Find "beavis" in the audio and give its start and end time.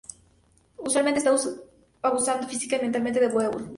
3.27-3.67